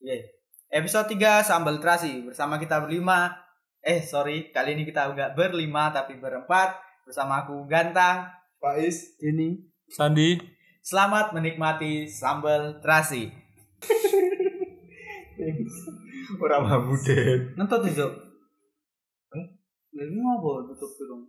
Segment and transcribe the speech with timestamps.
[0.00, 0.16] Iya.
[0.70, 3.36] Episode 3 Sambal Terasi bersama kita berlima.
[3.80, 8.28] Eh, sorry, kali ini kita enggak berlima tapi berempat bersama aku Gantang.
[8.60, 9.56] Faiz, Ini
[9.88, 10.36] Sandi
[10.80, 13.28] Selamat menikmati sambal terasi.
[16.40, 17.52] orang mabu den.
[17.56, 18.08] Nentut itu.
[19.92, 21.28] Lagi ngopo tutup dong.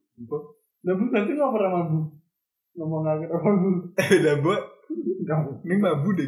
[0.83, 1.99] Nabu nanti nggak pernah mabu
[2.79, 3.69] ngomong lagi orang mabu.
[3.99, 4.63] Eh, dah buat.
[5.67, 6.27] Ini mabu deh.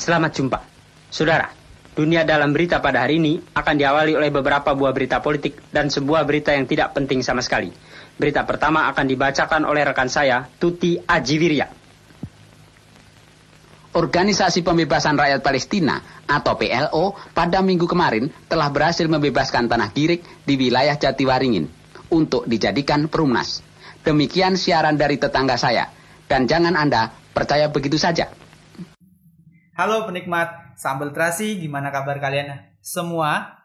[0.00, 0.64] Selamat jumpa.
[1.12, 1.52] Saudara,
[1.92, 6.24] dunia dalam berita pada hari ini akan diawali oleh beberapa buah berita politik dan sebuah
[6.24, 7.68] berita yang tidak penting sama sekali.
[8.16, 11.68] Berita pertama akan dibacakan oleh rekan saya, Tuti Ajiwirya.
[13.92, 20.56] Organisasi Pembebasan Rakyat Palestina atau PLO pada minggu kemarin telah berhasil membebaskan tanah Girik di
[20.56, 21.68] wilayah Jatiwaringin
[22.08, 23.60] untuk dijadikan perumnas.
[24.00, 25.92] Demikian siaran dari tetangga saya.
[26.24, 28.39] Dan jangan Anda percaya begitu saja.
[29.70, 33.62] Halo penikmat sambal terasi, gimana kabar kalian semua?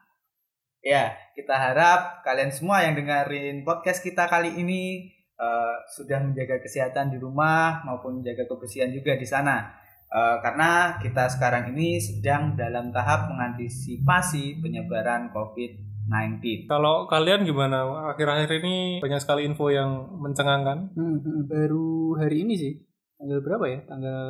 [0.85, 7.09] Ya, kita harap kalian semua yang dengerin podcast kita kali ini eh, sudah menjaga kesehatan
[7.09, 9.73] di rumah maupun menjaga kebersihan juga di sana.
[10.05, 16.69] Eh, karena kita sekarang ini sedang dalam tahap mengantisipasi penyebaran COVID-19.
[16.69, 17.81] Kalau kalian gimana?
[18.13, 20.93] Akhir-akhir ini banyak sekali info yang mencengangkan.
[20.93, 22.73] Hmm, hmm, baru hari ini sih.
[23.17, 23.79] Tanggal berapa ya?
[23.89, 24.21] Tanggal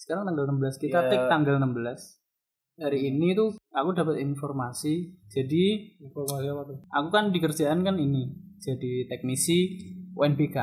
[0.00, 0.80] sekarang tanggal 16.
[0.80, 1.08] Kita Ya.
[1.08, 2.16] take tanggal 16.
[2.74, 5.12] Hari ini tuh aku dapat informasi.
[5.28, 5.64] Jadi
[6.00, 6.76] Informasi apa tuh?
[6.88, 9.76] aku kan di kerjaan kan ini jadi teknisi
[10.10, 10.56] UNBK.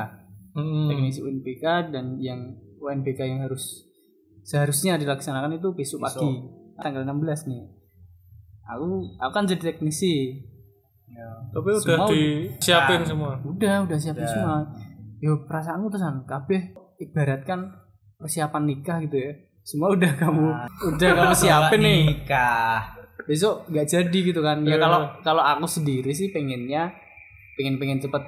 [0.52, 0.90] Hmm.
[0.90, 3.86] Teknisi UNBK dan yang UNBK yang harus
[4.42, 6.18] seharusnya dilaksanakan itu besok, Besok.
[6.18, 6.34] pagi
[6.76, 7.62] tanggal 16 nih.
[8.66, 10.42] Aku aku kan jadi teknisi.
[11.48, 13.32] Tapi udah Semua disiapin semua.
[13.40, 14.30] Udah, udah siapin Udah.
[14.30, 14.56] semua.
[15.18, 17.74] Yo perasaanku tesan kabeh ibaratkan
[18.18, 19.32] persiapan nikah gitu ya.
[19.62, 20.46] Semua udah kamu
[20.92, 22.00] udah kamu siapin nih.
[22.12, 22.78] Nikah.
[23.24, 24.62] Besok nggak jadi gitu kan.
[24.62, 24.78] Ya Eh.
[24.78, 26.90] kalau kalau aku sendiri sih pengennya
[27.54, 28.22] pengen pengen cepet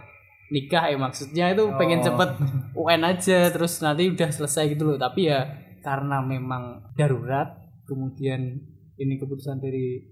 [0.51, 2.07] nikah ya maksudnya itu pengen Oh.
[2.07, 2.31] cepet
[2.75, 4.97] UN aja terus nanti udah selesai gitu loh.
[4.97, 5.47] Tapi ya
[5.81, 7.49] karena memang darurat
[7.85, 8.61] kemudian
[8.95, 10.05] ini keputusan dari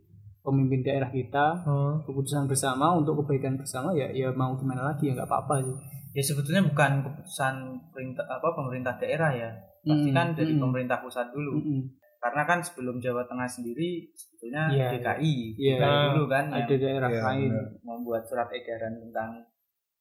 [0.49, 2.01] pemimpin daerah kita Hmm.
[2.03, 5.77] keputusan bersama untuk kebaikan bersama ya ya mau gimana lagi ya nggak apa-apa sih.
[6.11, 7.55] Ya sebetulnya bukan keputusan
[7.89, 9.51] perintah apa pemerintah daerah ya.
[9.81, 10.61] Pasti Mm, kan dari mm.
[10.61, 11.55] pemerintah pusat dulu.
[11.57, 11.81] Mm-mm.
[12.19, 15.77] Karena kan sebelum Jawa Tengah sendiri sebetulnya Iya, DKI, iya.
[15.79, 17.51] DKI dulu kan Ada yang daerah Iya, lain.
[17.53, 17.67] benar.
[17.81, 19.31] membuat surat edaran tentang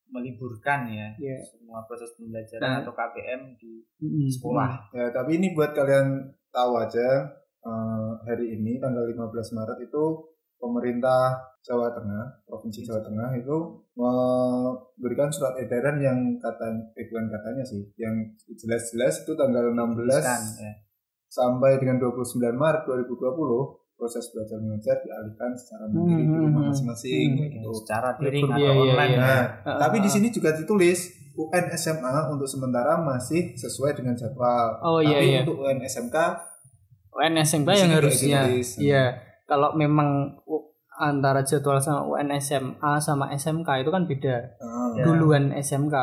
[0.08, 1.38] meliburkan ya Iya.
[1.44, 2.80] semua proses pembelajaran Nah.
[2.82, 4.28] atau KPM di Mm-mm.
[4.30, 4.72] sekolah.
[4.90, 7.08] Ya, tapi ini buat kalian tahu aja
[7.60, 10.04] eh, hari ini tanggal 15 Maret itu
[10.58, 13.58] pemerintah Jawa Tengah, Provinsi Jawa Tengah itu
[13.94, 18.16] memberikan surat edaran yang kata eh bukan katanya sih, yang
[18.50, 20.72] jelas-jelas itu tanggal 16 Kan, ya.
[21.28, 22.24] sampai dengan 29
[22.54, 23.20] Maret 2020
[23.94, 27.42] proses belajar mengajar dialihkan secara mandiri di Hmm, rumah hmm, masing-masing hmm.
[27.52, 27.70] gitu.
[27.82, 29.10] secara daring Iya, atau iya, online.
[29.10, 29.18] iya.
[29.18, 29.26] ya.
[29.26, 31.00] Nah, Ah, tapi di sini juga ditulis
[31.34, 34.78] UN SMA untuk sementara masih sesuai dengan jadwal.
[34.82, 35.40] Oh, iya, tapi iya.
[35.42, 36.18] untuk UN SMK
[37.12, 38.40] UN SMK yang harusnya
[38.78, 39.04] iya
[39.48, 40.38] kalau memang
[40.94, 44.36] antara jadwal sama UN SMA sama SMK itu kan beda
[44.94, 45.04] Ya.
[45.04, 45.94] duluan SMK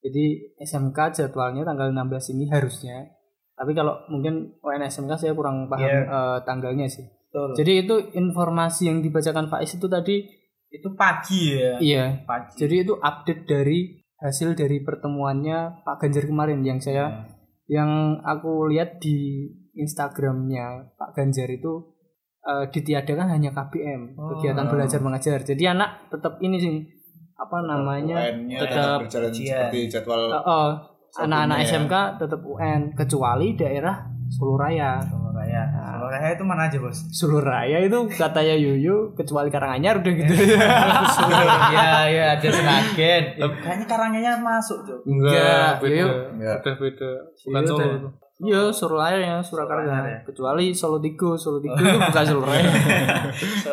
[0.00, 0.24] jadi
[0.58, 3.06] SMK jadwalnya tanggal 16 ini harusnya
[3.52, 6.02] tapi kalau mungkin UN SMK saya kurang paham Iya.
[6.04, 7.54] eh, tanggalnya sih Betul.
[7.54, 10.26] jadi itu informasi yang dibacakan Faiz itu tadi
[10.68, 11.76] itu pagi ya.
[11.78, 12.58] iya Pagi.
[12.58, 17.30] jadi itu update dari hasil dari pertemuannya Pak Ganjar kemarin yang saya
[17.68, 17.78] Ya.
[17.78, 21.94] yang aku lihat di Instagramnya Pak Ganjar itu
[22.42, 24.34] eh, ditiadakan hanya KBM Oh.
[24.34, 26.76] kegiatan belajar mengajar jadi anak tetap ini sih
[27.34, 29.46] apa namanya UN-nya tetap berjalan ujian.
[29.66, 30.70] seperti jadwal eh, eh,
[31.18, 31.66] anak-anak ya.
[31.68, 35.62] SMK tetap UN kecuali daerah Solo Raya Solo Raya.
[35.68, 36.98] Solo Raya itu mana aja bos?
[37.10, 40.32] Solo Raya itu katanya Yuyu kecuali Karanganyar udah gitu
[41.72, 43.22] Iya iya ada Seragen.
[43.36, 44.98] Kayaknya karangnya masuk tuh.
[45.04, 46.04] Enggak, beda.
[46.32, 46.56] Enggak.
[46.62, 47.10] Udah beda.
[47.44, 48.08] Bukan Solo.
[48.42, 49.86] Iya, Solo Raya ya, Surakarta.
[50.10, 50.18] ya.
[50.26, 52.70] Kecuali Solo Tigo, Solo Tigo itu bukan Solo Raya.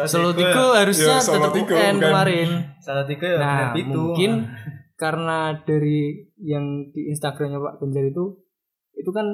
[0.06, 2.50] Solo Tigo harusnya Ya, Solo tetap UN kemarin.
[2.78, 3.90] Salah tiga ya Nah, itu.
[3.90, 4.46] mungkin
[4.94, 8.26] karena dari yang di Instagramnya Pak Ganjar itu,
[8.94, 9.26] itu kan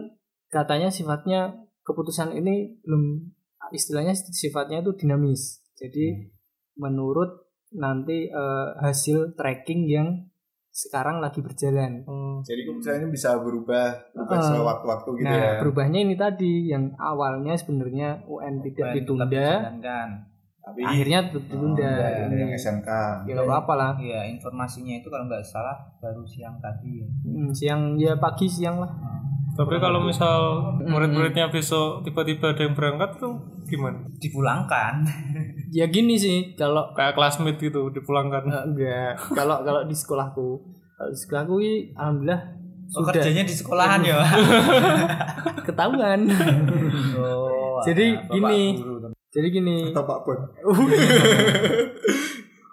[0.48, 1.52] katanya sifatnya
[1.84, 3.34] keputusan ini belum
[3.74, 5.66] istilahnya sifatnya itu dinamis.
[5.76, 6.32] Jadi
[6.80, 10.08] menurut nanti eh, hasil tracking yang
[10.76, 12.04] sekarang lagi berjalan.
[12.04, 12.44] Hmm.
[12.44, 15.52] Jadi keputusan ini bisa berubah berubah Eh, sewaktu-waktu gitu nah, ya.
[15.64, 19.48] berubahnya ini tadi yang awalnya sebenarnya UN tidak UN ditunda.
[20.60, 22.90] Tapi akhirnya ditunda Oh, ada ini yang SMK.
[23.24, 27.08] ya nggak apa-apa lah Iya, informasinya itu kalau nggak salah baru siang tadi ya.
[27.24, 28.92] Hmm, siang ya pagi siang lah
[29.56, 30.38] Tapi kalau misal
[30.84, 34.04] murid-muridnya besok tiba-tiba ada yang berangkat tuh gimana?
[34.20, 35.08] Dipulangkan.
[35.78, 38.44] ya gini sih kalau Kayak classmate gitu dipulangkan.
[38.46, 40.60] Eh, enggak kalau kalau di sekolahku
[40.94, 42.42] kalau di sekolahku ini alhamdulillah
[42.86, 44.22] Oh, sudah kerjanya di sekolahan ya.
[45.66, 46.30] ketahuan
[47.18, 48.62] oh, Jadi Bapak gini.
[48.78, 49.10] guru.
[49.34, 50.40] jadi gini Atau Pak Bon.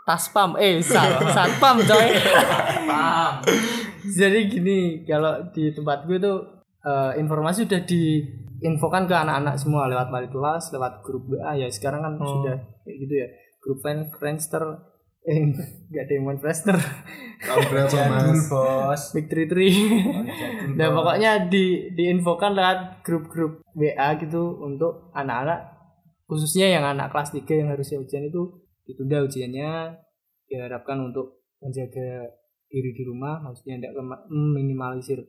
[0.03, 2.09] taspam eh sat satpam coy
[4.05, 10.09] jadi gini kalau di tempat gue tuh eh, informasi sudah diinfokan ke anak-anak semua lewat
[10.11, 12.57] wali kelas lewat grup WA ya sekarang kan sudah
[12.87, 13.27] kayak gitu ya.
[13.63, 14.65] Grup friend friendster.
[15.23, 15.39] Eh
[15.91, 16.77] nggak ada yang main friendster.
[17.43, 18.47] Jadul, Mas?
[18.47, 19.03] Bos.
[19.15, 19.75] big three three.
[20.79, 25.73] Nah pokoknya di diinfokan lewat grup-grup WA gitu untuk anak-anak
[26.33, 28.57] khususnya yang anak kelas 3 yang harusnya ujian itu
[28.89, 30.01] ditunda ujiannya
[30.49, 32.25] diharapkan untuk menjaga
[32.73, 35.21] diri di rumah maksudnya tidak kema- minimalisir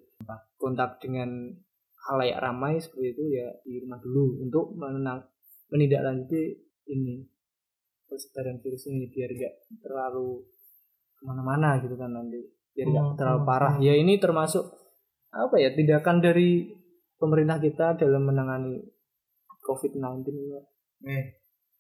[0.58, 1.52] kontak dengan
[2.10, 5.24] halayak ramai seperti itu ya di rumah dulu untuk menenang
[5.72, 6.42] menindaklanjuti
[6.92, 7.24] ini
[8.08, 10.44] persebaran virus ini biar gak terlalu
[11.16, 12.44] ke mana-mana gitu kan nanti
[12.76, 14.66] biar gak Hmm, terlalu hmm, parah ya ini termasuk
[15.34, 16.70] apa ya tindakan dari
[17.18, 18.84] pemerintah kita dalam menangani
[19.64, 20.60] COVID-19 ini
[21.04, 21.24] Eh,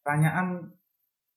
[0.03, 0.67] pertanyaan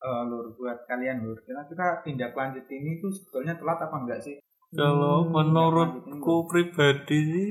[0.02, 1.38] eh, lur buat kalian lur.
[1.46, 4.34] Kira-kira tindak lanjut ini tuh sebetulnya telat apa enggak sih?
[4.74, 7.50] Kalau Hmm, menurutku pribadi sih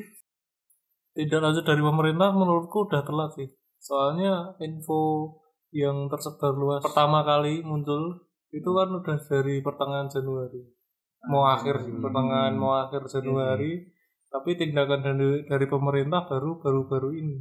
[1.16, 3.48] tidak lanjut dari pemerintah menurutku udah telat sih.
[3.80, 5.32] Soalnya info
[5.72, 8.20] yang tersebar luas pertama kali muncul
[8.52, 10.60] itu kan udah dari pertengahan Januari.
[11.26, 13.96] Mau akhir sih, pertengahan mau akhir Januari.
[14.30, 17.40] Tapi tindakan dari, dari pemerintah baru baru baru ini.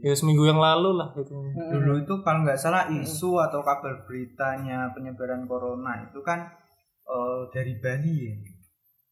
[0.00, 1.34] Ya seminggu yang lalu lah itu.
[1.52, 6.46] Dulu itu kalau nggak salah isu atau kabar beritanya penyebaran corona itu kan
[7.04, 8.34] eh, dari Bali ya.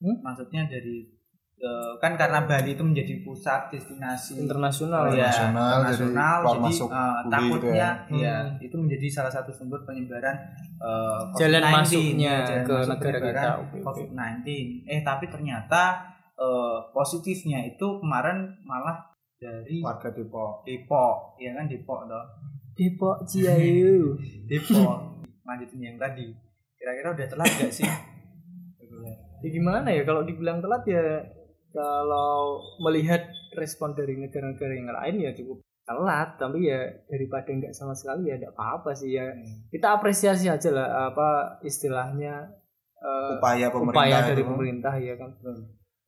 [0.04, 0.20] Hmm?
[0.20, 1.08] Maksudnya dari
[1.56, 6.52] eh, kan karena Bali itu menjadi pusat destinasi internasional ya, ya Internasional, jadi internasional, keluar
[6.52, 7.90] jadi, masuk gitu takutnya ya.
[8.12, 8.60] ya Hmm.
[8.60, 10.36] itu menjadi salah satu sumber penyebaran
[10.76, 13.78] eh, Jalan COVID-19, masuknya ya, jalan ke masuk negara kita, oke, oke.
[13.80, 14.46] COVID-19.
[14.84, 15.82] Eh tapi ternyata
[16.36, 19.00] eh, positifnya itu kemarin malah
[19.40, 20.64] dari Warga Depok.
[20.68, 22.24] Depok, ya kan Depok toh.
[22.74, 24.18] Depok Ciayu
[24.50, 25.22] Depok.
[25.44, 26.32] Lanjutin yang tadi.
[26.74, 27.88] Kira-kira udah telat gak sih?
[29.44, 30.02] ya gimana ya?
[30.02, 31.04] Kalau dibilang telat ya
[31.70, 33.20] kalau melihat
[33.52, 36.34] respon dari negara-negara yang lain ya cukup telat.
[36.34, 39.28] Tapi ya daripada nggak sama sekali ya tidak apa-apa sih ya.
[39.68, 41.28] Kita apresiasi aja lah apa
[41.60, 42.48] istilahnya
[42.96, 44.48] eh, Upaya pemerintah upaya dari itu.
[44.48, 45.30] pemerintah ya kan.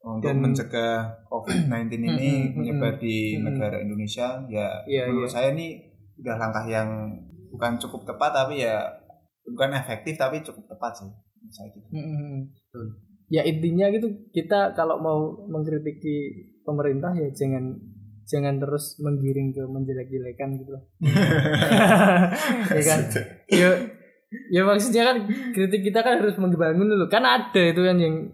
[0.06, 0.94] Untuk Dan- mencegah
[1.26, 5.34] COVID-19 ini Mm-mm, menyebar di negara Indonesia ya Iya, menurut iya.
[5.34, 5.82] saya ini
[6.16, 7.10] udah langkah yang
[7.50, 8.86] bukan cukup tepat tapi ya
[9.44, 11.10] bukan efektif tapi cukup tepat sih.
[11.48, 11.90] Saya gitu.
[13.26, 15.18] Ya intinya gitu kita kalau mau
[15.50, 17.78] mengkritiki pemerintah ya jangan
[18.26, 20.82] jangan terus menggiring ke menjelek-jelekan gitu lah.
[22.76, 23.00] Ya kan?
[23.46, 23.70] Ya
[24.50, 25.16] ya maksudnya kan
[25.54, 27.06] kritik kita kan harus membangun dulu.
[27.06, 28.26] Kan ada itu kan yang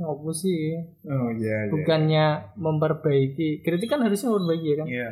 [0.00, 0.80] ngopo sih?
[1.04, 1.70] Oh iya iya.
[1.70, 2.26] bukannya
[2.56, 3.60] memperbaiki.
[3.60, 4.88] Kritik kan harusnya memperbaiki ya kan?
[4.88, 5.10] Iya.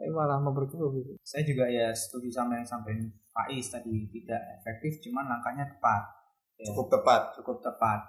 [0.00, 1.12] tapi malah memperkeruh gitu.
[1.20, 6.19] Saya juga ya setuju sama yang sampaikan Pak Is tadi tidak efektif, cuman langkahnya tepat.
[6.60, 7.32] Ya, cukup tepat.
[7.40, 8.00] cukup tepat.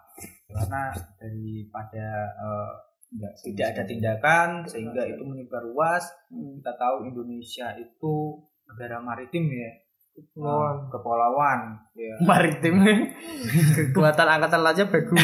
[0.51, 2.71] Karena daripada eh,
[3.11, 6.07] Enggak, tidak ada tindakan sehingga itu menyebar luas.
[6.31, 9.71] Kita tahu Indonesia itu negara maritim ya.
[10.11, 11.59] Kepulauan, kepulauan.
[11.91, 12.15] Ya.
[12.29, 12.79] maritim
[13.91, 15.19] kekuatan angkatan aja bagus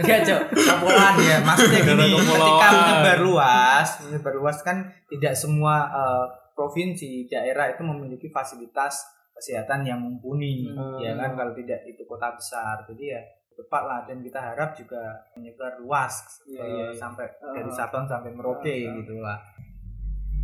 [0.00, 0.42] Enggak, Cok.
[0.56, 1.36] Kepulauan ya.
[1.44, 8.32] Maksudnya gini, ketika menyebar luas, menyebar luas kan tidak semua eh, provinsi, daerah itu memiliki
[8.32, 10.96] fasilitas kesehatan yang mumpuni, Hmm.
[10.96, 12.86] ya kan kalau tidak itu kota besar.
[12.86, 14.98] Jadi ya tepat lah dan kita harap juga
[15.32, 17.54] menyebar luas Iya, eh, iya, sampai Ah.
[17.54, 18.94] dari Sabang sampai Merauke Ah, ah.
[18.98, 19.38] gitu lah.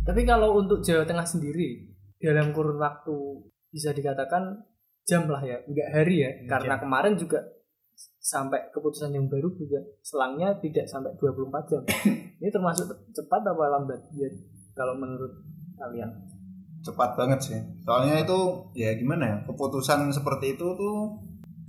[0.01, 3.15] Tapi kalau untuk Jawa Tengah sendiri dalam kurun waktu
[3.67, 4.63] bisa dikatakan
[5.03, 6.31] jam lah ya, enggak hari ya.
[6.47, 6.83] Karena Jam.
[6.83, 7.39] kemarin juga
[8.17, 11.81] sampai keputusan yang baru juga selangnya tidak sampai 24 jam.
[12.39, 14.01] Ini termasuk cepat apa lambat?
[14.11, 14.29] Ya
[14.71, 15.35] kalau menurut
[15.75, 16.09] kalian.
[16.81, 17.59] Cepat banget sih.
[17.85, 18.39] Soalnya itu
[18.73, 20.97] ya gimana ya keputusan seperti itu tuh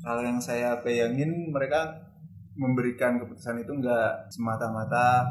[0.01, 2.11] kalau yang saya bayangin mereka
[2.53, 5.25] memberikan keputusan itu enggak semata-mata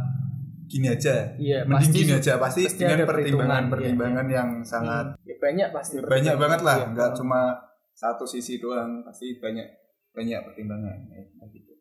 [0.65, 1.35] gini aja.
[1.35, 5.69] Iya, Mending pasti gini aja pasti, pasti dengan ada perhitungan, pertimbangan-pertimbangan yang sangat ya banyak
[5.75, 6.85] pasti ya, banyak banget lah, Iya.
[6.95, 7.41] enggak cuma
[7.91, 9.67] satu sisi doang, pasti banyak
[10.15, 11.21] banyak pertimbangan ya,
[11.51, 11.73] gitu.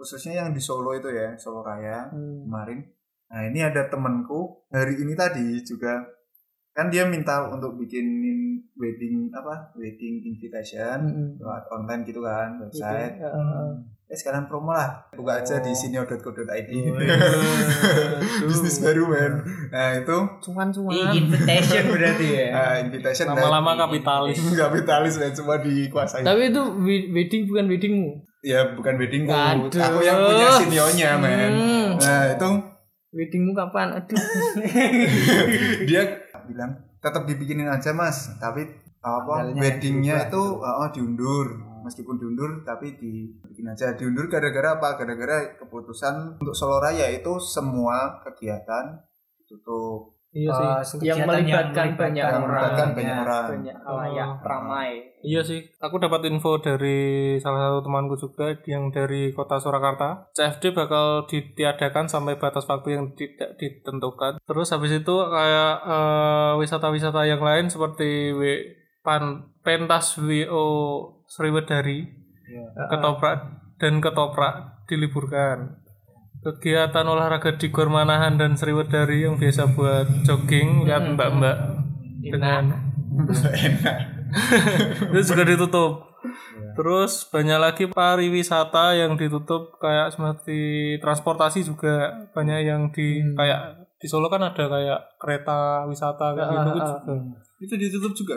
[0.00, 2.48] Khususnya yang di Solo itu ya, Solo Raya Hmm.
[2.48, 2.80] kemarin.
[3.30, 6.02] Nah, ini ada temanku hari ini tadi juga
[6.70, 8.38] kan dia minta untuk bikinin
[8.72, 10.98] wedding apa wedding invitation
[11.36, 12.78] lewat online gitu kan Gitu.
[12.78, 13.68] website Ya, heeh.
[14.06, 15.76] eh sekarang promo lah buka aja di Oh.
[15.76, 17.02] sinio.co.id Waduh.
[18.48, 19.32] bisnis baru men
[19.68, 20.90] nah itu Cuan-cuan.
[20.90, 22.46] Ih, invitation berarti ya.
[22.50, 24.38] nah, invitation Lama-lama kapitalis.
[24.62, 28.10] kapitalis men semua dikuasai Tapi itu we- wedding bukan weddingmu.
[28.40, 29.68] ya bukan weddingku Aduh.
[29.68, 31.88] aku yang punya sinionya men Hmm.
[31.98, 32.50] nah itu
[33.10, 33.90] Weddingmu kapan?
[33.92, 34.14] Aduh.
[35.82, 36.02] dia
[36.50, 38.36] bilang tetap dibikinin aja mas.
[38.36, 38.66] Tapi
[39.00, 41.70] apa weddingnya itu oh, diundur.
[41.80, 43.96] Meskipun diundur tapi dibikin aja.
[43.96, 45.00] Diundur gara-gara apa?
[45.00, 49.00] Gara-gara keputusan untuk Solo Raya itu semua kegiatan
[49.40, 50.68] ditutup Iya sih.
[51.02, 52.46] Eh, Yang melibatkan banyak yang orang.
[52.46, 54.90] melibatkan banyak orang Banyak halayak ramai.
[55.20, 60.30] Iya sih, aku dapat info dari salah satu temanku juga yang dari kota Surakarta.
[60.32, 64.38] CFD bakal ditiadakan sampai batas waktu yang tidak ditentukan.
[64.40, 68.40] Terus habis itu kayak eh, wisata-wisata yang lain seperti w,
[69.02, 70.64] pan, pentas WO
[71.26, 72.06] Sriwedari,
[72.88, 73.38] ketoprak
[73.82, 75.79] dan ketoprak diliburkan.
[76.40, 81.56] Kegiatan olahraga di Gor Manahan dan Sriwedari yang biasa buat jogging lihat mbak-mbak
[82.24, 82.64] dengan
[85.12, 85.92] itu juga ditutup.
[86.80, 90.58] Terus banyak lagi pariwisata yang ditutup kayak seperti
[91.04, 96.70] transportasi juga banyak yang di kayak di Solo kan ada kayak kereta wisata kayak gitu
[96.72, 97.14] Ah, ah, juga.
[97.60, 98.36] itu ditutup juga?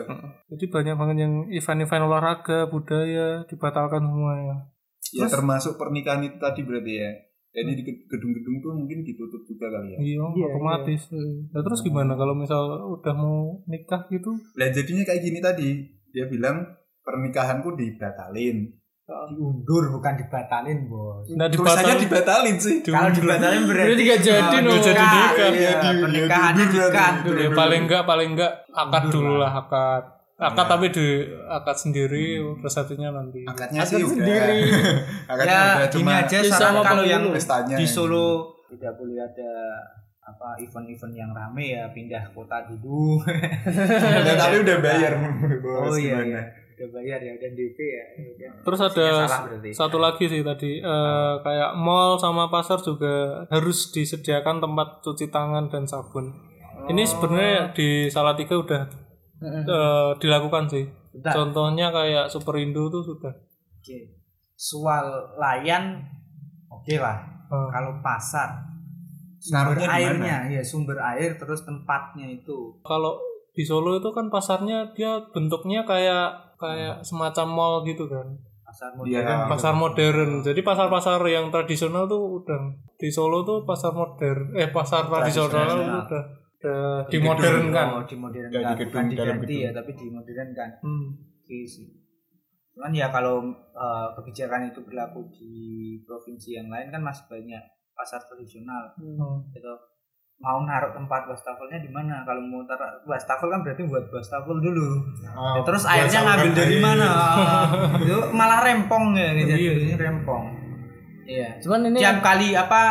[0.52, 4.68] Jadi banyak banget yang event-event olahraga, budaya dibatalkan semuanya.
[5.16, 5.24] ya.
[5.24, 7.10] Termasuk pernikahan itu tadi berarti ya
[7.54, 11.06] jadi di gedung-gedung tuh mungkin ditutup juga kali ya Iya, otomatis.
[11.48, 14.34] Nah, terus gimana kalau misal udah mau nikah gitu?
[14.54, 15.68] Lah jadinya kayak gini tadi
[16.10, 16.66] dia bilang
[17.00, 21.28] pernikahanku dibatalin diundur bukan dibatalin, Bos.
[21.30, 22.40] Nah, tulisannya dibatal.
[22.40, 24.64] dibatalin sih Kalau dibatalin berarti Berarti nggak jadi, Oh, no.
[24.64, 25.28] nggak jadi Nikah.
[25.28, 27.34] Iya, Iya, di- pernikahannya diundur.
[27.36, 30.04] Ya, paling enggak paling enggak akad dulu lah akad.
[30.34, 30.66] Akad Iya.
[30.68, 31.06] tapi di
[31.46, 32.26] akad sendiri
[32.58, 33.42] resepsinya nanti.
[33.44, 34.60] akadnya Akad sih sendiri.
[35.30, 38.28] akadnya Ya, udah cuma aja Ya, saran sama kalau yang pestanya di yang- Solo
[38.66, 39.50] tidak boleh ada
[40.20, 43.22] apa event-event yang rame ya pindah kota dulu.
[44.24, 45.12] Ya, tapi udah bayar
[45.62, 46.26] bos oh iya, gimana?
[46.26, 46.42] iya.
[46.74, 48.04] Udah bayar ya, udah DP ya.
[48.26, 48.50] Udah.
[48.60, 53.88] Terus ada Ya, salah satu lagi sih tadi eh, kayak mall sama pasar juga harus
[53.88, 56.34] disediakan tempat cuci tangan dan sabun.
[56.84, 58.82] Ini sebenarnya di Salatiga udah
[59.46, 60.84] eh, dilakukan sih.
[61.12, 61.32] Bentar.
[61.32, 63.32] Contohnya kayak Superindo tuh sudah.
[63.76, 64.16] Oke.
[64.54, 66.00] Swalayan
[66.68, 67.16] oke lah.
[67.44, 68.48] Eh, Kalau pasar
[69.36, 72.80] sumber Naruhnya airnya ya sumber air terus tempatnya itu.
[72.80, 73.20] kalau
[73.52, 78.24] di Solo itu kan pasarnya dia bentuknya kayak kayak semacam mall gitu kan.
[78.64, 79.46] Pasar Iya, modern.
[79.46, 80.30] pasar modern.
[80.42, 82.58] Jadi pasar-pasar yang tradisional tuh udah
[82.96, 85.86] di Solo tuh pasar modern eh pasar tradisional Tradisional.
[85.86, 86.22] tuh udah
[86.64, 87.86] Di dimodernkan.
[87.92, 88.52] Oh, dimodernkan.
[88.52, 89.62] Di gedung, Bukan dalam diganti gedung.
[89.62, 90.68] ya, tapi dimodernkan.
[90.80, 91.06] Hmm.
[91.38, 91.86] Oke sih.
[92.70, 95.54] Cuman ya kalau eh, kebijakan itu berlaku di
[96.00, 99.46] provinsi yang lain kan masih banyak pasar tradisional Hmm.
[99.48, 99.70] gitu.
[100.36, 102.20] Mau naruh tempat wastafelnya di mana?
[102.22, 104.98] Kalau mau taruh wastafel kan berarti buat wastafel dulu.
[105.30, 106.82] Oh, Ya, terus airnya ngambil dari air.
[106.82, 107.08] mana?
[107.96, 109.54] itu malah rempong ya gitu.
[109.54, 109.72] Iya.
[109.80, 110.44] Ini rempong.
[111.24, 111.48] Iya.
[111.58, 112.82] Cuman ini Tiap kali apa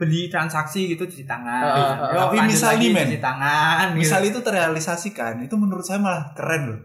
[0.00, 1.60] beli transaksi gitu cuci tangan.
[1.60, 1.88] Ah, ah.
[2.08, 3.04] Yuk, Tapi lanjut misal lagi nih, men.
[3.04, 3.84] cuci tangan.
[3.86, 3.98] gitu.
[4.00, 6.80] misal itu terrealisasikan itu menurut saya malah keren loh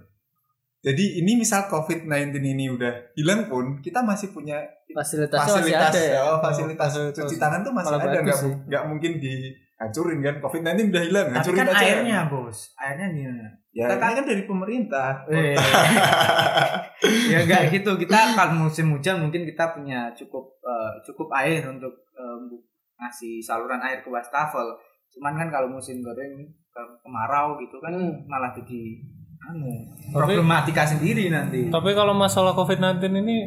[0.86, 4.62] jadi ini misal COVID-19 ini udah hilang pun kita masih punya
[4.94, 6.20] fasilitasnya masih fasilitas ada ya.
[6.22, 7.18] oh, fasilitas fasilitas.
[7.18, 11.36] cuci tangan tuh masih Malah ada nggak nggak mungkin dihancurin kan COVID-19 udah hilang Tapi
[11.42, 12.58] hancurin kan aja airnya, Bos.
[12.78, 13.48] Airnya gimana?
[13.74, 15.56] ya Kita ini kan dari pemerintah Eh,
[17.34, 17.92] ya enggak gitu.
[18.00, 22.64] Kita kalau musim hujan mungkin kita punya cukup eh, cukup air untuk eh, bu-
[22.98, 24.76] ngasih saluran air ke wastafel.
[25.10, 26.36] Cuman kan kalau musim kering
[26.68, 28.26] ke- kemarau gitu kan Hmm.
[28.26, 28.82] malah jadi
[29.46, 29.70] anu
[30.10, 31.68] problematika sendiri nanti.
[31.68, 33.38] Tapi kalau masalah COVID-19 ini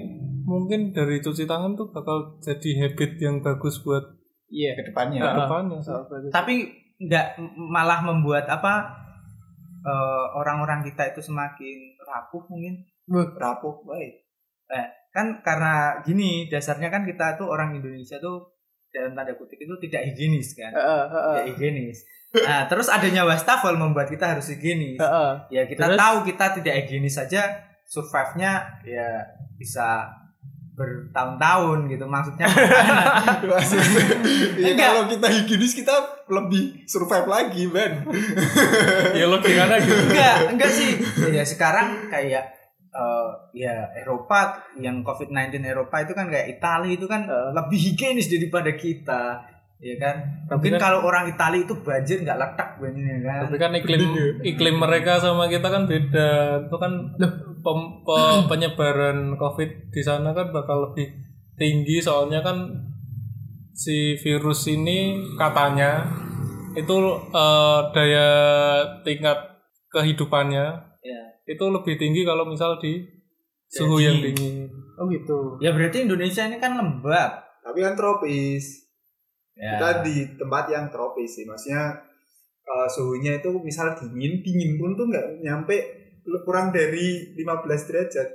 [0.42, 4.04] mungkin dari cuci tangan tuh bakal jadi habit yang bagus buat
[4.48, 4.72] Iya.
[4.74, 5.78] ke depannya ke depannya.
[5.78, 5.92] sih.
[6.30, 6.54] Tapi
[6.98, 8.94] enggak m- malah membuat apa
[9.80, 12.82] eh, orang-orang kita itu semakin rapuh mungkin.
[13.38, 14.28] rapuh baik
[15.08, 18.57] kan karena gini dasarnya kan kita tuh orang Indonesia tuh
[18.88, 21.34] dalam tanda kutip itu tidak higienis kan Heeh, heeh.
[21.34, 25.30] tidak higienis nah terus adanya wastafel membuat kita harus higienis Heeh.
[25.48, 25.96] ya kita Terus?
[25.96, 27.40] tahu kita tidak higienis saja
[27.88, 29.24] survive nya ya
[29.56, 30.12] bisa
[30.78, 32.46] bertahun-tahun gitu maksudnya
[34.62, 35.90] ya kalau kita higienis kita
[36.30, 38.06] lebih survive lagi Ben
[39.10, 39.98] ya logikanya gitu.
[40.14, 41.02] enggak enggak sih
[41.34, 42.46] ya sekarang kayak
[42.88, 47.50] eh, ya Eropa yang COVID-19 Eropa itu kan kayak Italia itu kan Heeh.
[47.52, 49.22] lebih higienis daripada kita
[49.78, 50.16] ya kan
[50.50, 54.02] mungkin kan- kalau orang Italia itu banjir nggak letak banjirnya kan Tapi kan iklim
[54.42, 56.30] iklim mereka sama kita kan beda.
[56.66, 57.14] Itu kan
[57.62, 61.14] pem- pe- penyebaran COVID di sana kan bakal lebih
[61.54, 62.58] tinggi soalnya kan
[63.70, 66.02] si virus ini katanya
[66.74, 66.96] itu
[67.30, 68.28] eh, daya
[69.02, 69.38] tingkat
[69.88, 70.87] kehidupannya ya
[71.48, 73.08] itu lebih tinggi kalau misal di
[73.72, 74.68] suhu yang dingin.
[75.00, 75.56] Oh gitu.
[75.64, 77.32] ya berarti Indonesia ini kan lembab
[77.64, 78.84] Tapi kan tropis.
[79.56, 81.44] ya Kita di tempat yang tropis sih.
[81.48, 81.96] Maksudnya
[82.68, 85.76] eh, suhunya itu misal dingin, dingin pun tuh nggak nyampe
[86.44, 88.28] kurang dari 15 derajat.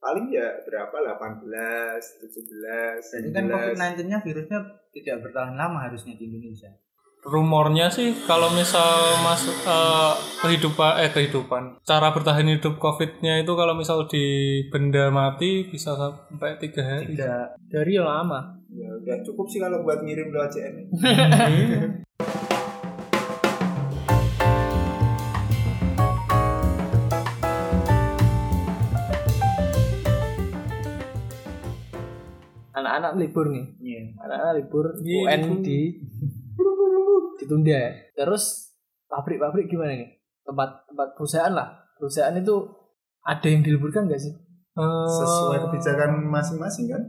[0.00, 0.96] Paling ya berapa?
[0.96, 3.52] 18, 17, jadi kan 19.
[3.52, 4.58] COVID-19 nya virusnya
[4.96, 6.72] tidak bertahan lama harusnya di Indonesia
[7.20, 13.76] Rumornya sih kalau misal masuk eh, kehidupan eh kehidupan cara bertahan hidup COVID-nya itu kalau
[13.76, 14.24] misal di
[14.72, 17.12] benda mati bisa sampai tiga hari.
[17.12, 18.56] tidak Dari yang lama.
[18.72, 20.88] Ya udah cukup sih kalau buat ngirim lewat CN.
[32.80, 33.66] Anak-anak libur nih.
[33.76, 34.02] Iya.
[34.24, 36.00] Anak-anak libur Iya, UN di
[37.36, 37.80] ditunda.
[38.12, 38.74] Terus
[39.06, 40.10] pabrik-pabrik gimana nih?
[40.42, 41.68] Tempat tempat perusahaan lah.
[41.96, 42.54] Perusahaan itu
[43.22, 44.32] ada yang diliburkan nggak sih?
[44.70, 47.02] Eh, Sesuai kebijakan masing-masing kan?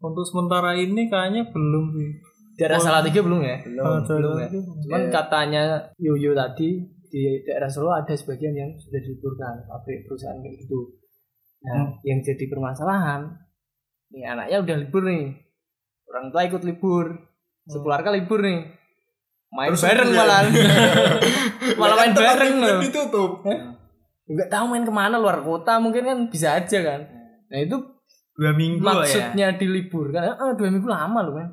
[0.00, 2.08] untuk sementara ini kayaknya belum sih.
[2.56, 2.84] Daerah Oh.
[2.84, 3.56] Salatiga belum ya?
[3.60, 4.00] Belum.
[4.00, 4.48] belum ya.
[4.80, 5.12] Cuman Iya.
[5.12, 5.62] katanya
[5.96, 10.96] Yoyo tadi di daerah Solo ada sebagian yang sudah diliburkan pabrik perusahaan kayak gitu.
[11.60, 13.28] Nah, yang jadi permasalahan
[14.08, 15.36] nih anaknya udah libur nih.
[16.08, 17.06] Orang tua ikut libur.
[17.68, 18.60] Sekeluarga libur nih.
[19.50, 20.16] Main Terus bareng ya.
[20.20, 20.40] malah.
[21.74, 22.80] malah main Tempat bareng hiburan loh.
[22.80, 23.30] ditutup.
[24.24, 27.00] Enggak tahu main ke mana luar kota mungkin kan bisa aja kan.
[27.46, 27.76] Nah itu
[28.32, 30.22] dua minggu ya maksudnya diliburkan.
[30.24, 31.48] Eh, dua minggu lama loh kan.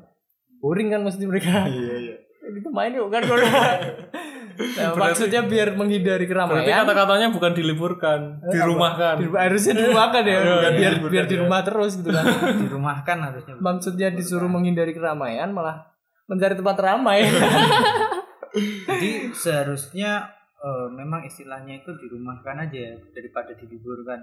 [0.56, 1.66] Boring kan mesti mereka.
[1.68, 2.16] Iya iya.
[2.48, 3.22] itu main yuk kan.
[4.58, 6.82] Nah, maksudnya biar menghindari Berarti keramaian.
[6.82, 9.14] kata-katanya bukan diliburkan, dirumahkan.
[9.16, 12.26] Di- harusnya dirumahkan ya, Iya, biar iya, biar benar, di rumah terus gitu kan.
[12.58, 15.86] di rumah kan harusnya Maksudnya disuruh menghindari keramaian malah
[16.28, 17.24] mencari tempat ramai.
[18.88, 20.28] jadi seharusnya
[20.60, 24.20] eh, memang istilahnya itu dirumahkan aja daripada diliburkan.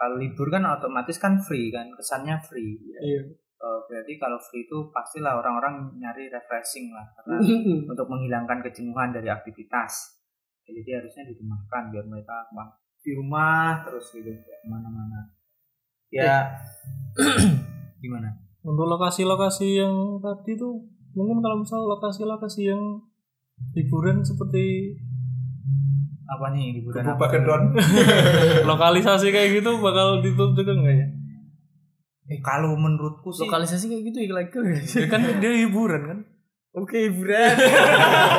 [0.00, 2.80] Kalau libur kan otomatis kan free kan kesannya free.
[2.96, 3.36] Iya.
[3.60, 7.36] Eh, berarti kalau free itu pastilah orang-orang nyari refreshing lah karena
[7.92, 10.16] untuk menghilangkan kejenuhan dari aktivitas.
[10.64, 12.48] Ya, jadi harusnya dirumahkan biar mereka
[13.00, 15.20] di rumah terus gitu nggak ke mana-mana.
[16.12, 16.56] Ya
[18.02, 18.32] gimana?
[18.60, 20.84] Untuk lokasi-lokasi yang tadi tuh
[21.14, 22.82] mungkin kalau misal lokasi-lokasi yang
[23.74, 24.96] hiburan seperti
[26.30, 27.74] apa nih liburan apa drone.
[28.70, 31.06] lokalisasi kayak gitu bakal ditutup juga nggak ya?
[32.30, 34.62] Eh, kalau menurutku sih Lokalisasi kayak gitu ilegal.
[34.70, 36.18] Ya kan dia hiburan kan?
[36.70, 37.58] Oke, hiburan.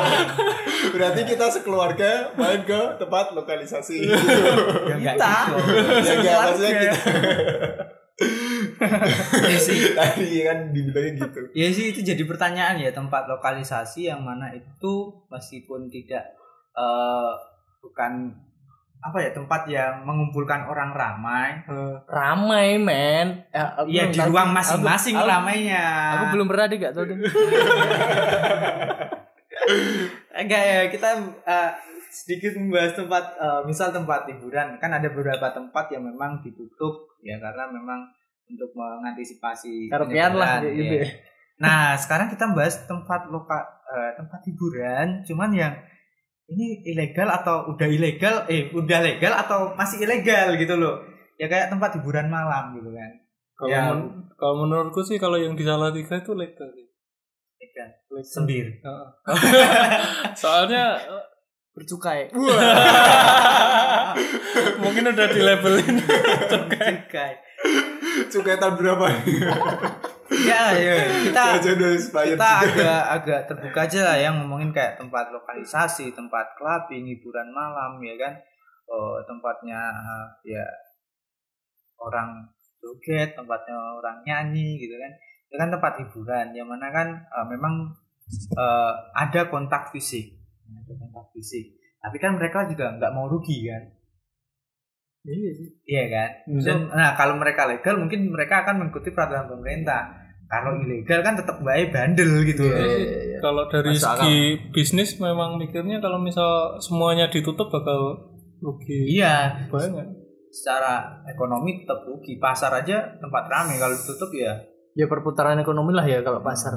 [0.96, 4.08] Berarti kita sekeluarga main ke tempat lokalisasi.
[4.88, 5.34] ya Kita.
[5.52, 5.60] gitu.
[6.00, 6.96] ya enggak maksudnya kita
[9.42, 11.40] ya sih tadi kan dibilangnya gitu.
[11.52, 14.94] Ya sih itu jadi pertanyaan ya tempat lokalisasi yang mana itu
[15.26, 16.22] meskipun tidak
[16.72, 17.30] eh,
[17.80, 18.36] bukan
[18.98, 21.58] apa ya tempat yang mengumpulkan orang ramai.
[22.06, 23.42] Ramai, men.
[23.50, 24.30] Eh, aku Iya belum di tahu.
[24.30, 25.84] ruang masing-masing aku- ramainya.
[26.14, 27.18] Aku belum pernah deh gak tau deh.
[30.32, 31.08] enggak ya kita
[31.44, 31.70] eh,
[32.12, 37.40] sedikit membahas tempat eh, misal tempat hiburan kan ada beberapa tempat yang memang ditutup ya
[37.40, 38.04] karena memang
[38.44, 41.08] untuk mengantisipasi Karepian lah gitu ya.
[41.56, 43.54] Nah, sekarang kita bahas tempat loka
[43.88, 45.74] eh, tempat hiburan, cuman yang
[46.50, 51.00] ini ilegal atau udah ilegal, eh udah legal atau masih ilegal gitu loh.
[51.40, 53.10] Ya kayak tempat hiburan malam gitu kan.
[53.56, 53.82] Kalau Ya.
[53.88, 56.86] men- kalau menurutku sih kalau yang di Salatiga itu legal sih.
[57.62, 57.88] Legal.
[58.26, 58.66] Sembir.
[58.82, 59.08] Heeh.
[60.42, 61.24] Soalnya eh,
[61.72, 62.28] Bercukai.
[64.82, 65.96] mungkin udah di labelin
[66.52, 67.32] Cukai.
[68.28, 69.06] Cukai tahun berapa?
[70.32, 70.94] Ya, ya.
[71.28, 72.36] Kita udah expired.
[72.36, 78.00] kita agak agak terbuka aja lah yang ngomongin kayak tempat lokalisasi, tempat clubbing, hiburan malam
[78.00, 78.34] ya kan.
[78.88, 80.66] Oh, tempatnya eh, ya
[81.96, 82.44] orang
[82.82, 85.12] joget, tempatnya orang nyanyi gitu kan.
[85.48, 87.92] Itu kan tempat hiburan yang mana kan eh, memang
[88.56, 90.41] eh, ada kontak fisik.
[90.74, 91.64] Ada kontak fisik.
[91.98, 93.82] Tapi kan mereka juga nggak mau rugi kan.
[95.22, 95.68] Iya sih.
[95.86, 96.30] Iya kan?
[96.58, 100.18] Dan nah kalau mereka legal mungkin mereka akan mengikuti peraturan pemerintah.
[100.46, 102.66] Kalau ilegal kan tetap baik bandel gitu.
[102.66, 108.20] Iya, Kalau dari Masuk segi bisnis memang mikirnya kalau misal semuanya ditutup bakal
[108.60, 110.06] rugi Iya, banyak.
[110.52, 112.36] secara ekonomi tetap rugi.
[112.36, 114.52] Pasar aja tempat ramai kalau ditutup ya
[114.92, 116.76] Ya perputaran ekonomi lah ya kalau pasar.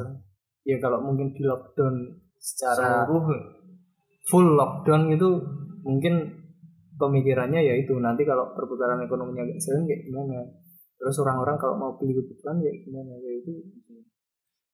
[0.64, 3.28] ya kalau mungkin di lockdown secara seluruh
[4.26, 5.30] full lockdown gitu
[5.82, 6.14] mungkin
[6.96, 7.94] pemikirannya ya itu.
[7.98, 10.38] Nanti kalau perputaran ekonominya nggak jalan kayak gimana?
[10.96, 13.12] Terus orang-orang kalau mau beli kebutuhan kayak gimana?
[13.20, 13.52] Ya itu.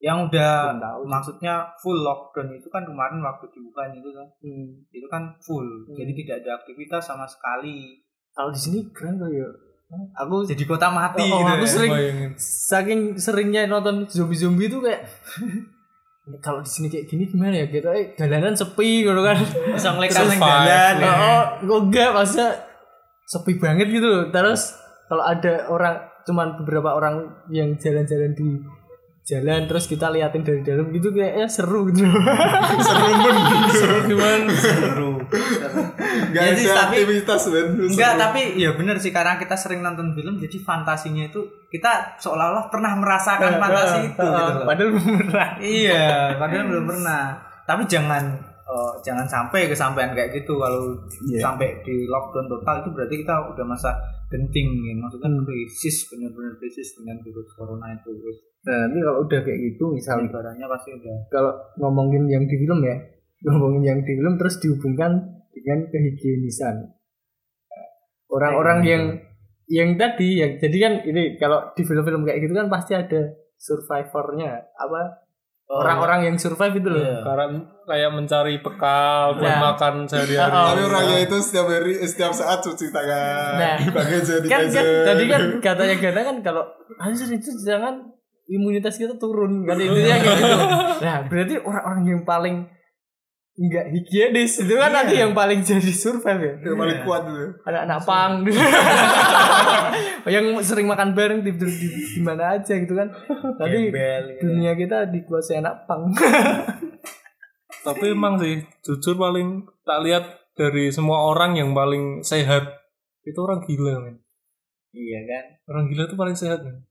[0.01, 1.01] Yang udah tahu.
[1.05, 4.27] maksudnya full lockdown itu kan kemarin waktu di Wuhan itu kan.
[4.41, 4.67] Hmm.
[4.89, 5.61] itu kan full.
[5.85, 5.93] Hmm.
[5.93, 8.01] jadi tidak ada aktivitas sama sekali.
[8.31, 9.45] Kalau di sini keren kok ya.
[10.15, 11.69] Aku jadi kota mati Oh, gitu aku ya.
[11.69, 12.31] sering Bayangin.
[12.39, 15.03] saking seringnya nonton zombie-zombie itu kayak
[16.39, 17.67] kalau di sini kayak gini gimana ya?
[17.67, 19.35] Kita eh, jalanan sepi gitu kan.
[19.75, 21.13] Bisa ngelek Terus neng survive, jalan ya.
[21.67, 22.49] oh enggak maksudnya
[23.27, 24.23] sepi banget gitu loh.
[24.31, 24.79] Terus
[25.11, 28.61] kalau ada orang cuman beberapa orang yang jalan-jalan di
[29.31, 32.03] jalan terus kita liatin dari dalam gitu kayaknya seru gitu.
[32.81, 33.37] Seru men
[33.71, 34.51] Seru gimana?
[34.51, 35.11] seru.
[36.27, 40.11] Nggak Jadi, ada tapi- aktivitas men Enggak, tapi ya bener sih karena kita sering nonton
[40.11, 44.65] film jadi fantasinya itu kita seolah-olah pernah merasakan fantasi itu gitu loh.
[44.65, 45.47] padahal belum pernah.
[45.57, 47.23] Iya, padahal belum pernah.
[47.61, 48.23] Tapi jangan
[48.61, 50.93] eh, jangan sampai kesampaian kayak gitu kalau
[51.29, 51.49] Iya.
[51.49, 53.91] sampai di lockdown total itu berarti kita udah masa
[54.29, 54.93] genting ya.
[54.95, 55.43] Maksudnya Hmm.
[55.43, 58.11] krisis benar-benar krisis dengan virus corona itu.
[58.61, 62.79] Nah nanti kalau udah kayak gitu misalnya ibaratnya pasti udah kalau ngomongin yang di film
[62.85, 62.95] ya
[63.49, 65.11] ngomongin yang di film terus dihubungkan
[65.51, 66.75] dengan kehigienisan
[68.31, 69.03] orang-orang yang
[69.67, 74.71] yang tadi yang jadi kan ini kalau di film-film kayak gitu kan pasti ada survivornya
[74.75, 75.27] apa
[75.71, 77.17] orang-orang yang survive itu loh Iya.
[77.21, 77.45] Karena
[77.81, 79.59] kayak mencari bekal buat Nah.
[79.71, 80.51] makan sehari-hari.
[80.51, 83.77] Oh, tapi orangnya itu setiap hari setiap saat cuci tangan Nah.
[83.79, 86.63] pakai jadi kan, kan tadi kan katanya kata kan kalau
[86.97, 88.03] hasil itu jangan
[88.45, 90.57] imunitas kita turun kan intinya kayak gitu
[91.05, 92.55] nah berarti orang-orang yang paling
[93.51, 97.99] nggak higienis itu kan nanti yang paling jadi survive ya yang paling kuat tuh anak-anak
[98.07, 98.31] pang
[100.35, 103.11] yang sering makan bareng tidur di, di mana aja gitu kan
[103.59, 104.41] tadi gembel gitu.
[104.47, 106.09] dunia kita dikuasai anak pang
[107.81, 112.69] Tapi emang sih jujur paling tak lihat dari semua orang yang paling sehat
[113.25, 114.21] itu orang gila men.
[114.93, 115.43] Iya kan?
[115.65, 116.85] Orang gila itu paling sehat men.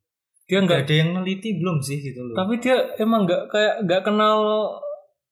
[0.51, 2.35] Dia Enggak nggak ada yang neliti belum sih gitu loh.
[2.35, 4.39] tapi dia emang nggak kayak nggak kenal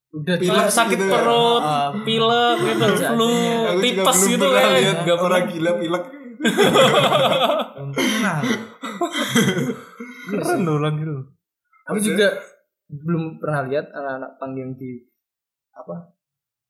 [0.08, 1.12] udah kayak sakit gitu ya.
[1.14, 3.32] perut, Ah, pilek gitu, flu,
[3.68, 4.68] juga tipes gitu kan.
[5.20, 5.52] orang pernah.
[5.52, 6.04] gila pilek.
[10.28, 11.14] Keren loh orang gitu.
[11.84, 12.28] aku juga
[12.88, 15.08] belum pernah lihat anak-anak pang yang di
[15.72, 16.12] apa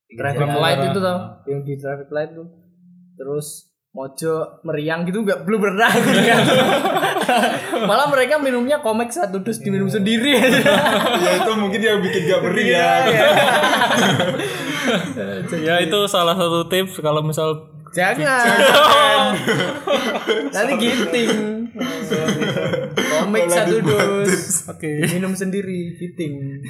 [0.09, 2.47] traffic light itu tau yang di traffic light tuh
[3.15, 3.67] terus
[3.99, 5.43] mojo meriang gitu nggak?
[5.43, 6.47] Belum pernah aku lihat.
[7.91, 10.39] malah mereka minumnya komik satu dus diminum sendiri.
[11.19, 13.11] Ya itu mungkin yang bikin gak meriah
[15.67, 19.35] Ya itu salah satu tips kalau misal jangan.
[20.55, 21.35] Nanti giting.
[22.95, 26.63] Komik satu dus oke minum sendiri giting.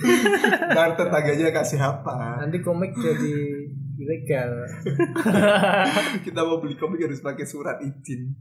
[0.73, 4.51] Ntar tetangganya kasih apa nanti komik jadi ilegal.
[6.27, 8.39] Kita mau beli komik harus pakai surat izin.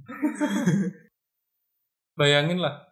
[2.14, 2.88] Bayangin lah.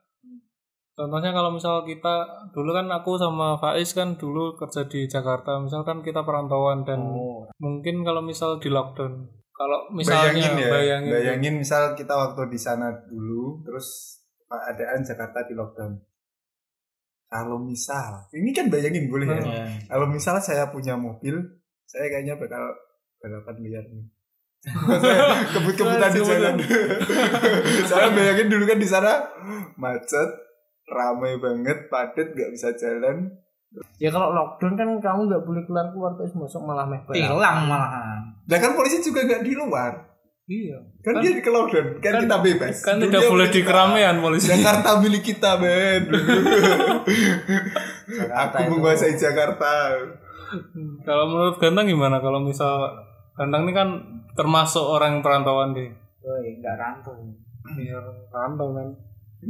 [0.96, 2.24] Contohnya kalau misal kita
[2.56, 5.60] dulu kan aku sama Faiz kan dulu kerja di Jakarta.
[5.60, 7.44] Misalkan kita perantauan dan Oh.
[7.60, 9.28] mungkin kalau misal di lockdown.
[9.52, 15.44] Kalau misalnya bayangin ya bayangin, bayangin, misal kita waktu di sana dulu terus keadaan Jakarta
[15.44, 16.00] di lockdown.
[17.28, 19.36] Kalau misal ini kan bayangin boleh ya.
[19.44, 19.66] Iya.
[19.92, 21.44] kalau misal saya punya mobil
[21.86, 22.64] saya kayaknya bakal
[23.18, 24.06] balapan liar nih.
[24.98, 26.58] Saya kebut-kebutan di jalan.
[27.86, 29.22] saya bayangin dulu kan di sana
[29.76, 30.26] macet
[30.86, 33.30] ramai banget padat nggak bisa jalan.
[33.98, 38.26] Ya kalau lockdown kan kamu nggak boleh keluar keluar terus masuk malah meh Tilang malahan.
[38.44, 40.02] dan kan polisi juga nggak di luar.
[40.46, 40.78] Iya.
[41.00, 42.76] Kan, Kan- dia di lockdown kan, kan- kita bebas.
[42.82, 44.50] kan Dunia tidak boleh di keramaian polisi.
[44.50, 46.10] Jakarta milik kita men.
[48.36, 49.94] Aku menguasai Jakarta
[51.04, 52.90] kalau menurut Ganteng gimana kalau misal
[53.34, 53.90] Ganteng ini kan
[54.34, 57.14] termasuk orang perantauan deh Woi, enggak rantau.
[57.78, 57.98] iya
[58.30, 58.90] rantau men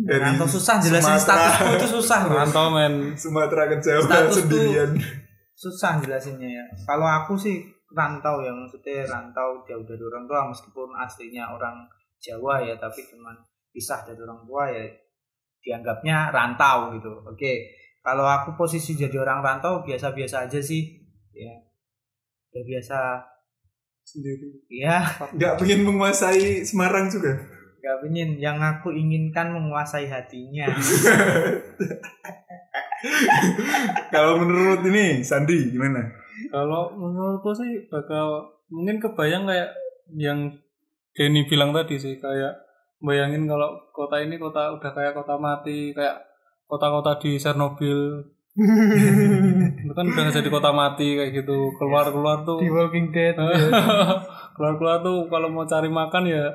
[0.03, 1.23] dari Rantau susah jelasin Sumatera.
[1.23, 2.19] statusku itu susah.
[2.27, 2.35] bro.
[2.35, 4.91] rantau men Sumatera ke Jawa Status tuh- sendirian
[5.55, 6.65] susah jelasinnya ya.
[6.83, 11.79] Kalau aku sih rantau ya maksudnya rantau jauh dari orang tua meskipun aslinya orang
[12.19, 13.31] Jawa ya tapi cuman
[13.71, 14.83] pisah dari orang tua ya
[15.61, 17.07] dianggapnya rantau gitu.
[17.23, 17.71] Oke.
[18.05, 21.01] Kalau aku posisi jadi orang rantau biasa-biasa aja sih.
[21.33, 21.57] Ya.
[22.53, 22.97] Udah biasa.
[24.05, 24.61] Sendiri.
[24.69, 25.01] Ya
[25.35, 27.33] nggak pengen menguasai Semarang juga?
[27.81, 30.69] Gak ingin yang aku inginkan menguasai hatinya.
[34.13, 36.05] Kalau menurut ini Sandi gimana?
[36.49, 39.73] Kalau menurutku sih bakal mungkin kebayang kayak
[40.17, 40.53] yang
[41.13, 42.53] Denny bilang tadi sih kayak
[43.01, 46.17] bayangin kalau kota ini kota udah kayak kota mati kayak
[46.65, 48.31] kota-kota di Chernobyl.
[49.83, 51.75] Itu kan udah jadi kota mati kayak gitu.
[51.75, 53.35] Keluar keluar tuh di Walking Dead
[54.55, 56.47] keluar keluar tuh kalau mau cari makan ya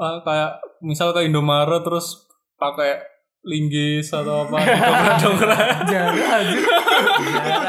[0.00, 2.24] ah, kayak misal ke Indomaret terus
[2.56, 2.96] pakai
[3.44, 4.56] linggis atau apa
[5.20, 6.56] dongkrak jarang aja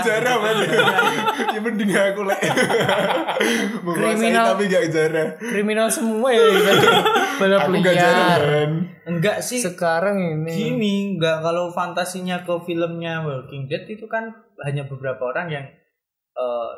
[0.06, 0.70] Jarah banget.
[1.36, 2.40] Ya mending aku lah.
[3.96, 4.56] Kriminal.
[4.56, 5.28] tapi gak jarah.
[5.38, 6.78] kriminal semua ya kan
[7.40, 8.68] balap Aku gak jarah.
[9.06, 9.60] Enggak sih.
[9.62, 14.32] sekarang ini Gini, enggak kalau fantasinya ke filmnya Walking Dead itu kan
[14.64, 15.66] hanya beberapa orang yang
[16.36, 16.72] eh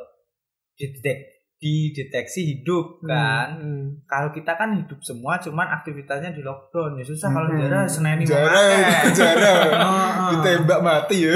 [0.78, 3.58] didetek dideteksi hidup kan.
[3.58, 3.98] Hmm.
[4.06, 7.02] Kalau kita kan hidup semua, cuman aktivitasnya di lockdown.
[7.02, 7.58] Ya susah kalau Hmm.
[7.58, 9.58] daerah Senin ini Jarah, jarah.
[10.38, 11.34] Ditembak mati ya.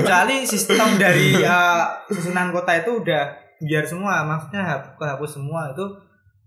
[0.00, 1.84] Kecuali sistem dari uh,
[2.16, 3.24] susunan kota itu udah
[3.60, 5.84] biar semua, maksudnya hapus kehapus semua itu.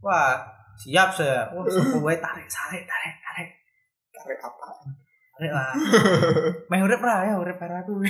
[0.02, 0.42] Wah,
[0.82, 1.46] siap saya.
[1.54, 1.62] Wah,
[2.02, 3.16] wae tarik, tarik, tarik?
[5.42, 5.74] Tarik lah.
[6.70, 7.98] Meh urip lah ya, urip para aku.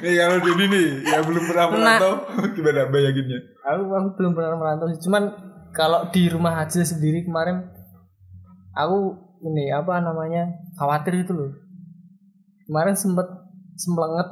[0.00, 2.24] Nih kalau Dini nih, yang belum pernah merantau,
[2.56, 3.36] gimana bayanginnya?
[3.60, 5.00] aku, aku belum pernah merantau sih.
[5.04, 5.28] cuman
[5.76, 7.68] kalau di rumah aja sendiri kemarin
[8.72, 9.12] aku
[9.44, 11.52] ini apa namanya khawatir itu loh
[12.64, 13.26] kemarin sempet
[13.76, 14.28] sembelenget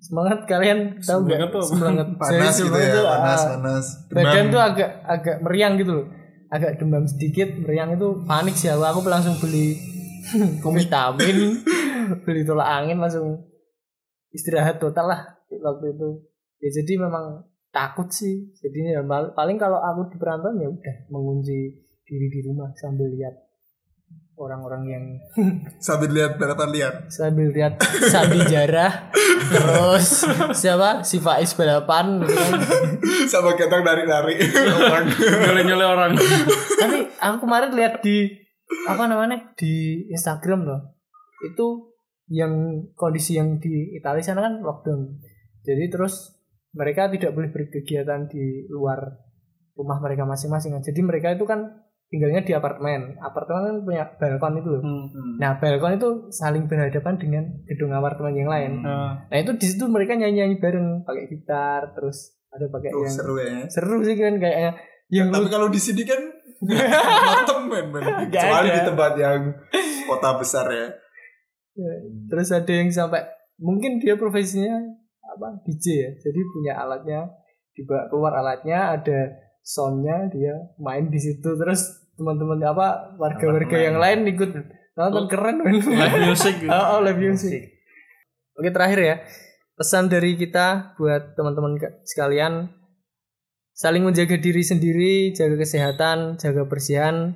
[0.00, 3.86] sembelenget kalian tahu nggak sembelenget Panas Jadi gitu ya, panas, ah, panas.
[4.08, 6.06] badan tuh agak agak meriang gitu loh
[6.50, 9.89] agak demam sedikit meriang itu panik sih aku aku langsung beli
[10.78, 11.38] vitamin
[12.24, 13.40] beli tolak angin langsung
[14.30, 16.08] istirahat total lah waktu itu
[16.62, 19.02] ya jadi memang takut sih jadinya ya
[19.34, 21.58] paling kalau aku di perantauan ya udah mengunci
[22.02, 23.50] diri di rumah sambil lihat
[24.40, 25.04] orang-orang yang
[25.86, 26.94] Sambil lihat balapan liar.
[27.12, 27.76] sambil lihat
[28.08, 29.12] Sandi Jarah
[29.52, 30.24] terus
[30.56, 32.52] siapa si Faiz balapan gitu kan.
[33.28, 34.40] Sama ketang narik-narik.
[35.44, 36.10] nyole nyole orang
[36.80, 38.32] tapi aku kemarin lihat di
[38.86, 39.54] apa namanya?
[39.54, 40.80] Di Instagram loh.
[41.42, 41.96] Itu
[42.30, 45.18] yang kondisi yang di Italia sana kan lockdown.
[45.66, 46.38] Jadi terus
[46.70, 49.18] mereka tidak boleh berkegiatan di luar
[49.74, 50.78] rumah mereka masing-masing.
[50.78, 51.66] Jadi mereka itu kan
[52.06, 53.18] tinggalnya di apartemen.
[53.18, 54.82] Apartemen kan punya balkon itu loh.
[55.38, 58.72] Nah balkon itu saling berhadapan dengan gedung apartemen yang lain.
[58.82, 63.14] Nah, nah itu di situ mereka nyanyi-nyanyi bareng pakai gitar terus ada pakai Oh, yang
[63.14, 63.62] seru ya.
[63.70, 64.74] seru sih kan kayaknya.
[65.10, 66.20] Yang Tapi kalau di sini kan
[66.60, 68.02] matem men, men.
[68.28, 69.40] Kecuali di tempat yang
[70.08, 70.88] kota besar ya.
[72.28, 73.24] terus ada yang sampai
[73.56, 74.76] mungkin dia profesinya
[75.24, 76.10] apa DJ ya.
[76.28, 77.30] Jadi punya alatnya
[77.72, 79.18] dibawa keluar alatnya ada
[79.64, 81.56] soundnya dia main di situ.
[81.56, 84.50] Terus teman-teman apa warga-warga yang lain ikut
[84.98, 85.80] nonton keren men.
[85.80, 86.68] Live music gitu.
[86.68, 87.80] oh, oh, live music.
[88.60, 89.16] Oke terakhir ya.
[89.72, 92.68] Pesan dari kita buat teman-teman sekalian
[93.80, 97.32] saling menjaga diri sendiri jaga kesehatan jaga bersihan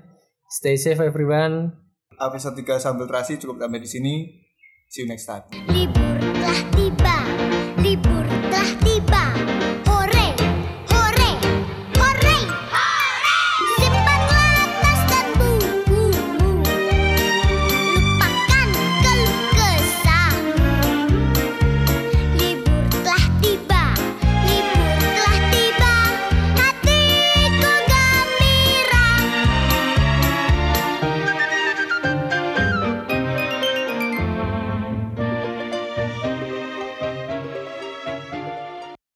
[0.53, 1.73] stay safe everyone
[2.21, 4.15] Episode 3 Sambal Terasi cukup sampai di sini.
[4.87, 5.43] See you next time.
[5.67, 7.17] Libur telah tiba,
[7.83, 8.23] libur
[8.55, 8.94] telah tiba.